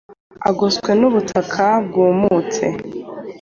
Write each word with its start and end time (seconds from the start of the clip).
agoswe 0.49 0.91
n’u 0.99 1.09
butaka 1.13 1.65
bwumutse 1.85 2.65